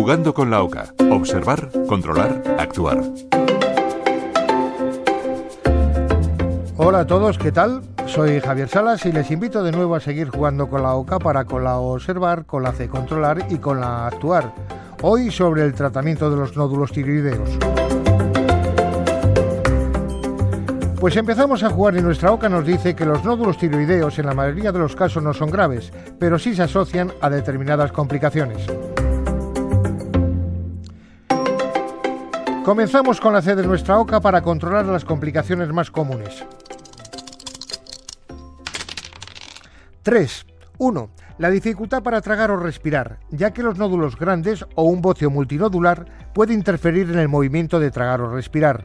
[0.00, 0.94] Jugando con la OCA.
[1.10, 3.02] Observar, controlar, actuar.
[6.78, 7.82] Hola a todos, ¿qué tal?
[8.06, 11.44] Soy Javier Salas y les invito de nuevo a seguir jugando con la OCA para
[11.44, 14.54] con la observar, con la C controlar y con la actuar.
[15.02, 17.50] Hoy sobre el tratamiento de los nódulos tiroideos.
[20.98, 24.34] Pues empezamos a jugar y nuestra OCA nos dice que los nódulos tiroideos en la
[24.34, 28.66] mayoría de los casos no son graves, pero sí se asocian a determinadas complicaciones.
[32.64, 36.44] Comenzamos con la C de nuestra OCA para controlar las complicaciones más comunes.
[40.02, 40.46] 3.
[40.76, 41.10] 1.
[41.38, 46.04] La dificultad para tragar o respirar, ya que los nódulos grandes o un bocio multinodular
[46.34, 48.84] puede interferir en el movimiento de tragar o respirar.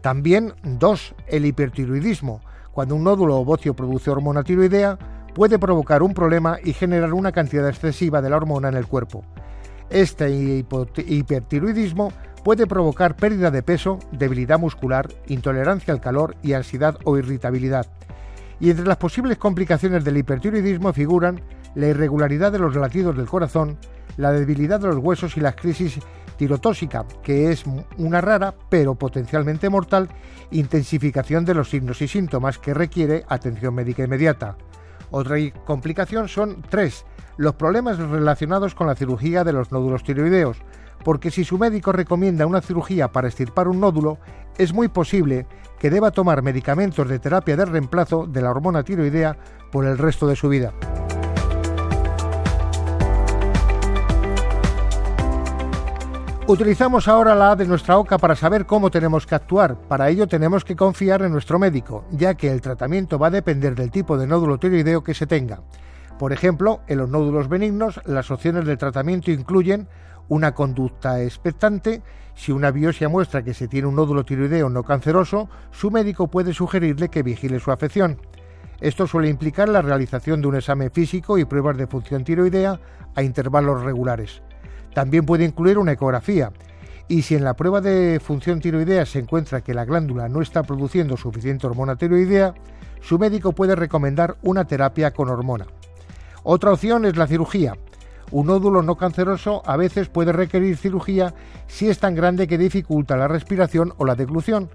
[0.00, 2.40] También, dos, el hipertiroidismo.
[2.72, 4.98] Cuando un nódulo o bocio produce hormona tiroidea,
[5.32, 9.24] puede provocar un problema y generar una cantidad excesiva de la hormona en el cuerpo.
[9.90, 10.28] Este
[11.06, 12.12] hipertiroidismo
[12.44, 17.86] puede provocar pérdida de peso, debilidad muscular, intolerancia al calor y ansiedad o irritabilidad.
[18.60, 21.40] Y entre las posibles complicaciones del hipertiroidismo figuran
[21.74, 23.78] la irregularidad de los latidos del corazón,
[24.16, 25.98] la debilidad de los huesos y las crisis
[26.36, 27.64] tirotóxica, que es
[27.98, 30.08] una rara pero potencialmente mortal
[30.50, 34.56] intensificación de los signos y síntomas que requiere atención médica inmediata.
[35.10, 37.04] Otra complicación son tres,
[37.36, 40.58] los problemas relacionados con la cirugía de los nódulos tiroideos,
[41.04, 44.18] porque si su médico recomienda una cirugía para extirpar un nódulo,
[44.58, 45.46] es muy posible
[45.78, 49.36] que deba tomar medicamentos de terapia de reemplazo de la hormona tiroidea
[49.70, 50.72] por el resto de su vida.
[56.48, 59.76] Utilizamos ahora la A de nuestra OCA para saber cómo tenemos que actuar.
[59.76, 63.76] Para ello tenemos que confiar en nuestro médico, ya que el tratamiento va a depender
[63.76, 65.60] del tipo de nódulo tiroideo que se tenga.
[66.18, 69.88] Por ejemplo, en los nódulos benignos, las opciones de tratamiento incluyen
[70.28, 72.02] una conducta expectante.
[72.34, 76.54] Si una biopsia muestra que se tiene un nódulo tiroideo no canceroso, su médico puede
[76.54, 78.18] sugerirle que vigile su afección.
[78.80, 82.80] Esto suele implicar la realización de un examen físico y pruebas de función tiroidea
[83.14, 84.42] a intervalos regulares.
[84.94, 86.52] También puede incluir una ecografía.
[87.08, 90.62] Y si en la prueba de función tiroidea se encuentra que la glándula no está
[90.62, 92.54] produciendo suficiente hormona tiroidea,
[93.00, 95.66] su médico puede recomendar una terapia con hormona.
[96.42, 97.76] Otra opción es la cirugía.
[98.30, 101.34] Un nódulo no canceroso a veces puede requerir cirugía
[101.66, 104.70] si es tan grande que dificulta la respiración o la deglución.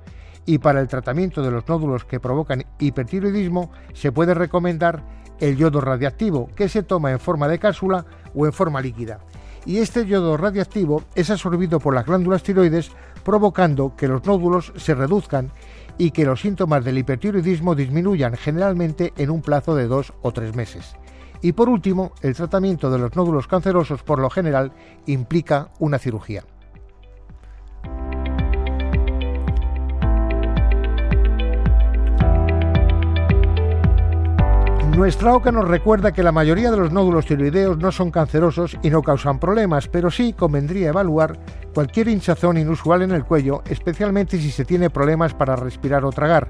[0.46, 5.04] Y para el tratamiento de los nódulos que provocan hipertiroidismo se puede recomendar
[5.40, 9.20] el yodo radiactivo, que se toma en forma de cápsula o en forma líquida
[9.68, 12.90] y este yodo radiactivo es absorbido por las glándulas tiroides
[13.26, 15.52] provocando que los nódulos se reduzcan
[15.98, 20.56] y que los síntomas del hipertiroidismo disminuyan generalmente en un plazo de dos o tres
[20.56, 20.96] meses.
[21.42, 24.72] Y por último, el tratamiento de los nódulos cancerosos por lo general
[25.06, 26.44] implica una cirugía.
[34.98, 38.90] Nuestra OCA nos recuerda que la mayoría de los nódulos tiroideos no son cancerosos y
[38.90, 41.38] no causan problemas, pero sí convendría evaluar
[41.72, 46.50] cualquier hinchazón inusual en el cuello, especialmente si se tiene problemas para respirar o tragar,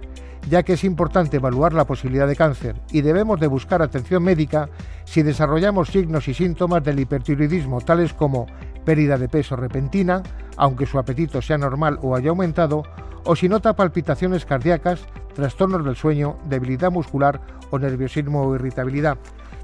[0.49, 4.69] ya que es importante evaluar la posibilidad de cáncer y debemos de buscar atención médica
[5.05, 8.47] si desarrollamos signos y síntomas del hipertiroidismo, tales como
[8.85, 10.23] pérdida de peso repentina,
[10.55, 12.83] aunque su apetito sea normal o haya aumentado,
[13.23, 19.17] o si nota palpitaciones cardíacas, trastornos del sueño, debilidad muscular o nerviosismo o irritabilidad.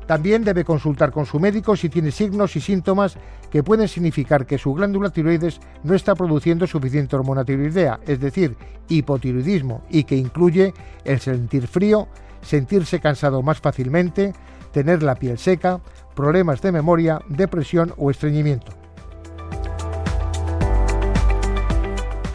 [0.06, 3.18] También debe consultar con su médico si tiene signos y síntomas
[3.50, 8.58] que pueden significar que su glándula tiroides no está produciendo suficiente hormona tiroidea, es decir,
[8.90, 10.74] hipotiroidismo, y que incluye
[11.06, 12.08] el sentir frío,
[12.42, 14.34] sentirse cansado más fácilmente,
[14.72, 15.80] tener la piel seca,
[16.16, 18.74] problemas de memoria, depresión o estreñimiento.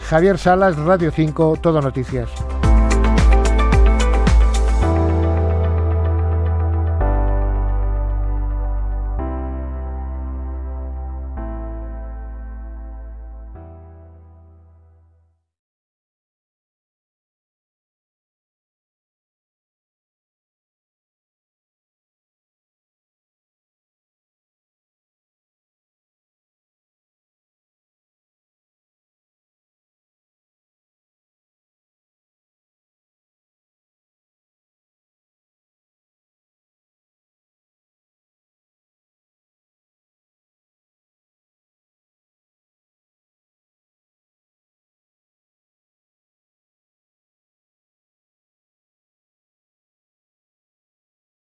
[0.09, 2.29] Javier Salas, Radio 5, Todo Noticias.